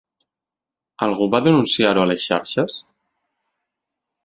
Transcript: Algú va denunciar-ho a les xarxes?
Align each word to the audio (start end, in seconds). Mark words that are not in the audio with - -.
Algú 1.07 1.27
va 1.35 1.41
denunciar-ho 1.49 2.05
a 2.07 2.09
les 2.13 2.25
xarxes? 2.31 2.81